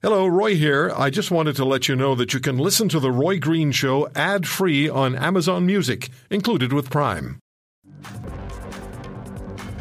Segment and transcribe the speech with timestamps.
[0.00, 0.92] Hello, Roy here.
[0.96, 3.72] I just wanted to let you know that you can listen to The Roy Green
[3.72, 7.40] Show ad free on Amazon Music, included with Prime.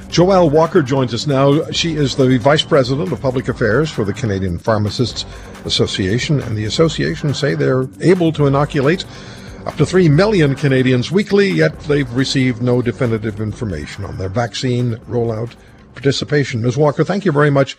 [0.10, 1.70] Joelle Walker joins us now.
[1.70, 5.24] She is the Vice President of Public Affairs for the Canadian Pharmacists
[5.66, 9.06] Association, and the association say they're able to inoculate
[9.68, 14.96] up to 3 million Canadians weekly, yet they've received no definitive information on their vaccine
[15.08, 15.54] rollout
[15.94, 16.63] participation.
[16.63, 16.76] Ms.
[16.76, 17.77] Walker, thank you very much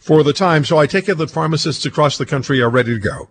[0.00, 0.64] for the time.
[0.64, 3.28] So I take it that pharmacists across the country are ready to go.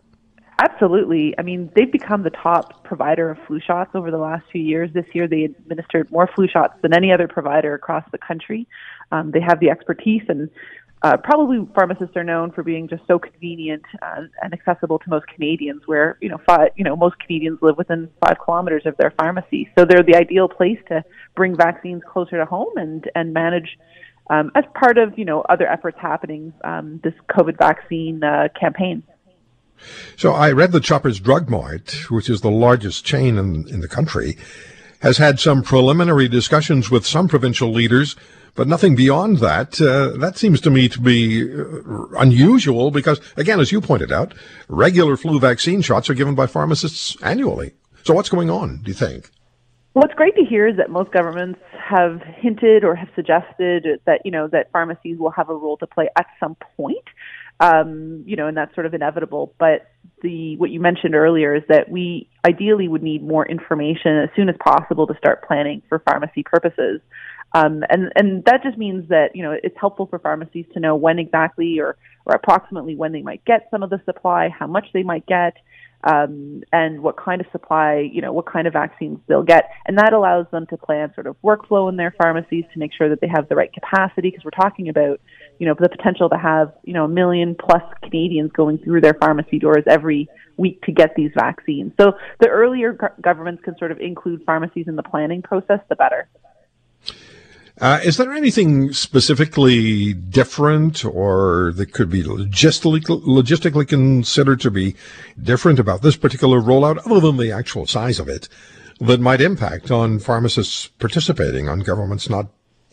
[0.60, 1.36] Absolutely.
[1.38, 4.90] I mean, they've become the top provider of flu shots over the last few years.
[4.92, 8.68] This year, they administered more flu shots than any other provider across the country.
[9.12, 10.50] Um, they have the expertise, and
[11.04, 15.28] uh, probably pharmacists are known for being just so convenient uh, and accessible to most
[15.28, 15.84] Canadians.
[15.86, 19.70] Where you know, five, you know, most Canadians live within five kilometers of their pharmacy,
[19.78, 21.04] so they're the ideal place to
[21.36, 23.78] bring vaccines closer to home and and manage
[24.30, 29.04] um, as part of you know other efforts happening um, this COVID vaccine uh, campaign.
[30.16, 33.88] So I read that Shoppers Drug Mart, which is the largest chain in, in the
[33.88, 34.38] country,
[35.02, 38.16] has had some preliminary discussions with some provincial leaders,
[38.56, 39.80] but nothing beyond that.
[39.80, 44.34] Uh, that seems to me to be uh, unusual because, again, as you pointed out,
[44.68, 47.74] regular flu vaccine shots are given by pharmacists annually.
[48.04, 49.30] So what's going on, do you think?
[49.98, 54.30] What's great to hear is that most governments have hinted or have suggested that you
[54.30, 57.04] know that pharmacies will have a role to play at some point.
[57.60, 59.56] Um, you know, and that's sort of inevitable.
[59.58, 59.90] But
[60.22, 64.50] the what you mentioned earlier is that we ideally would need more information as soon
[64.50, 67.02] as possible to start planning for pharmacy purposes.
[67.56, 70.96] Um, and and that just means that you know it's helpful for pharmacies to know
[70.96, 74.86] when exactly or or approximately when they might get some of the supply, how much
[74.94, 75.56] they might get,
[76.04, 79.70] um, and what kind of supply, you know, what kind of vaccines they'll get.
[79.86, 83.10] And that allows them to plan sort of workflow in their pharmacies to make sure
[83.10, 85.20] that they have the right capacity because we're talking about,
[85.60, 89.16] you know, the potential to have, you know, a million plus Canadians going through their
[89.16, 91.94] pharmacy doors every week to get these vaccines.
[92.00, 96.28] So the earlier governments can sort of include pharmacies in the planning process, the better.
[97.80, 104.96] Uh, is there anything specifically different or that could be logistically, logistically considered to be
[105.42, 108.50] different about this particular rollout, other than the actual size of it,
[109.00, 112.48] that might impact on pharmacists participating, on governments not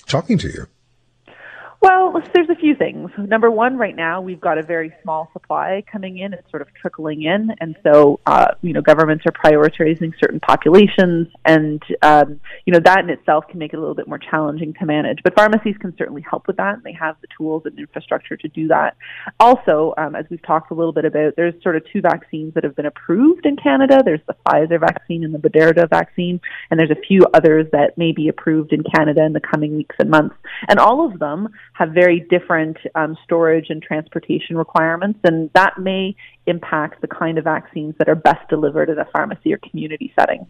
[0.06, 0.66] talking to you?
[2.14, 3.10] Well, there's a few things.
[3.18, 6.32] Number one, right now we've got a very small supply coming in.
[6.32, 11.26] It's sort of trickling in, and so uh, you know governments are prioritizing certain populations,
[11.44, 14.74] and um, you know that in itself can make it a little bit more challenging
[14.74, 15.24] to manage.
[15.24, 18.68] But pharmacies can certainly help with that, they have the tools and infrastructure to do
[18.68, 18.96] that.
[19.40, 22.62] Also, um, as we've talked a little bit about, there's sort of two vaccines that
[22.62, 24.02] have been approved in Canada.
[24.04, 28.12] There's the Pfizer vaccine and the Moderna vaccine, and there's a few others that may
[28.12, 30.36] be approved in Canada in the coming weeks and months,
[30.68, 36.14] and all of them have very different um, storage and transportation requirements, and that may
[36.46, 40.46] impact the kind of vaccines that are best delivered in a pharmacy or community setting.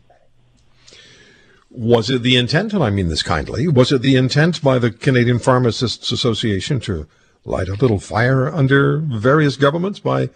[1.70, 4.90] Was it the intent, and I mean this kindly, was it the intent by the
[4.90, 7.08] Canadian Pharmacists Association to
[7.44, 10.30] light a little fire under various governments by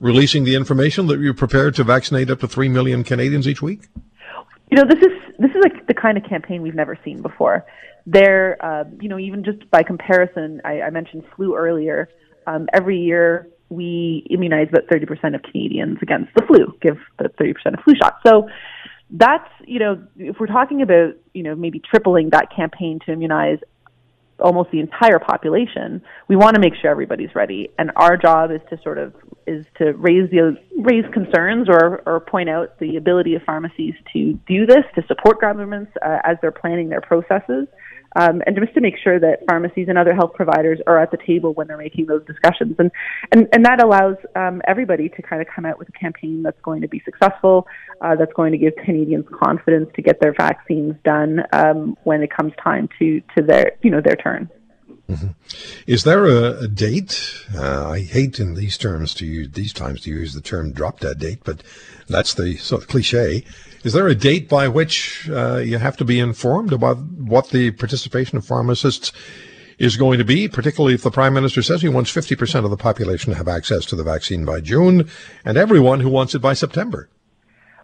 [0.00, 3.88] releasing the information that you're prepared to vaccinate up to 3 million Canadians each week?
[4.72, 7.66] You know, this is this is like the kind of campaign we've never seen before.
[8.06, 12.08] There, uh, you know, even just by comparison, I, I mentioned flu earlier.
[12.46, 17.50] Um, every year, we immunize about 30% of Canadians against the flu, give about 30%
[17.74, 18.16] of flu shots.
[18.26, 18.48] So
[19.10, 23.58] that's, you know, if we're talking about, you know, maybe tripling that campaign to immunize
[24.38, 27.68] almost the entire population, we want to make sure everybody's ready.
[27.78, 29.12] And our job is to sort of
[29.46, 34.34] is to raise the raise concerns or or point out the ability of pharmacies to
[34.46, 37.68] do this to support governments uh, as they're planning their processes
[38.16, 41.18] um, and just to make sure that pharmacies and other health providers are at the
[41.26, 42.76] table when they're making those discussions.
[42.78, 42.90] And
[43.30, 46.60] and, and that allows um, everybody to kind of come out with a campaign that's
[46.62, 47.66] going to be successful,
[48.00, 52.30] uh, that's going to give Canadians confidence to get their vaccines done um, when it
[52.34, 54.50] comes time to to their you know their turn.
[55.08, 55.28] Mm-hmm.
[55.86, 57.22] Is there a, a date?
[57.54, 61.00] Uh, I hate in these terms to use these times to use the term "drop
[61.00, 61.62] dead date," but
[62.08, 63.44] that's the sort of cliche.
[63.84, 67.72] Is there a date by which uh, you have to be informed about what the
[67.72, 69.12] participation of pharmacists
[69.78, 72.76] is going to be, particularly if the Prime Minister says he wants 50% of the
[72.76, 75.08] population to have access to the vaccine by June
[75.44, 77.08] and everyone who wants it by September?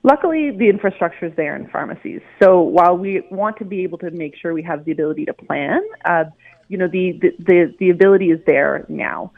[0.05, 2.21] Luckily, the infrastructure is there in pharmacies.
[2.41, 5.35] So while we want to be able to make sure we have the ability to
[5.35, 6.25] plan, uh,
[6.69, 9.33] you know, the, the, the, the ability is there now.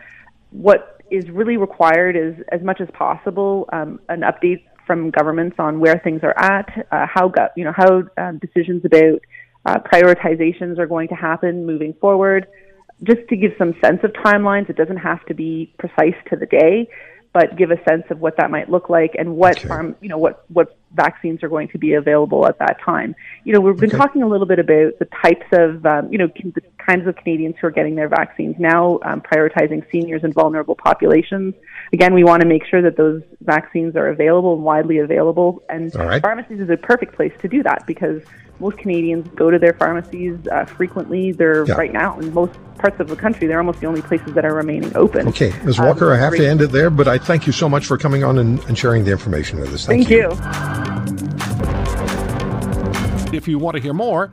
[0.50, 5.80] What is really required is, as much as possible, um, an update from governments on
[5.80, 9.20] where things are at, uh, how go- you know how um, decisions about
[9.66, 12.46] uh, prioritizations are going to happen moving forward.
[13.02, 16.46] just to give some sense of timelines, it doesn't have to be precise to the
[16.46, 16.88] day,
[17.32, 19.68] but give a sense of what that might look like and what Okay.
[19.68, 23.14] farm, you know, what what vaccines are going to be available at that time.
[23.44, 23.96] You know, we've been Okay.
[23.96, 27.54] talking a little bit about the types of, um, you know, the kinds of Canadians
[27.60, 31.54] who are getting their vaccines now, um, prioritizing seniors and vulnerable populations.
[31.92, 35.94] Again, we want to make sure that those vaccines are available and widely available, and
[35.96, 36.22] All right.
[36.22, 38.22] pharmacies is a perfect place to do that because
[38.58, 41.32] most Canadians go to their pharmacies uh, frequently.
[41.32, 41.74] They're Yeah.
[41.74, 43.46] right now in most parts of the country.
[43.46, 45.28] They're almost the only places that are remaining open.
[45.28, 45.78] Okay, Ms.
[45.78, 47.96] Um, Walker, I have to end it there, but I thank you so much for
[47.96, 49.86] coming on and, and sharing the information with us.
[49.86, 50.30] Thank you.
[53.32, 54.32] If you want to hear more,